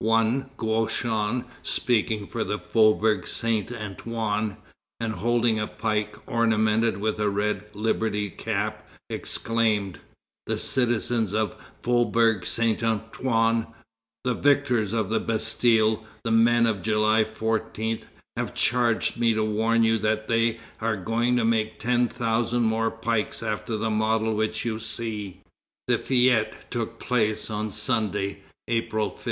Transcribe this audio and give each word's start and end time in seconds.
One 0.00 0.50
Goachon, 0.58 1.44
speaking 1.60 2.28
for 2.28 2.44
the 2.44 2.56
Faubourg 2.60 3.26
Saint 3.26 3.72
Antoine, 3.72 4.56
and 5.00 5.14
holding 5.14 5.58
a 5.58 5.66
pike 5.66 6.16
ornamented 6.30 6.98
with 6.98 7.18
a 7.18 7.28
red 7.28 7.74
liberty 7.74 8.30
cap, 8.30 8.88
exclaimed: 9.10 9.98
"The 10.46 10.56
citizens 10.56 11.32
of 11.34 11.50
the 11.50 11.56
Faubourg 11.82 12.46
Saint 12.46 12.80
Antoine, 12.84 13.66
the 14.22 14.34
victors 14.34 14.92
of 14.92 15.08
the 15.10 15.18
Bastille, 15.18 16.04
the 16.22 16.30
men 16.30 16.64
of 16.66 16.80
July 16.80 17.24
14, 17.24 18.02
have 18.36 18.54
charged 18.54 19.16
me 19.16 19.34
to 19.34 19.42
warn 19.42 19.82
you 19.82 19.98
that 19.98 20.28
they 20.28 20.60
are 20.80 20.96
going 20.96 21.36
to 21.36 21.44
make 21.44 21.80
ten 21.80 22.06
thousand 22.06 22.62
more 22.62 22.92
pikes 22.92 23.42
after 23.42 23.76
the 23.76 23.90
model 23.90 24.34
which 24.36 24.64
you 24.64 24.78
see." 24.78 25.40
The 25.88 25.98
fête 25.98 26.54
took 26.70 27.00
place 27.00 27.50
on 27.50 27.72
Sunday, 27.72 28.42
April 28.68 29.10
15. 29.10 29.26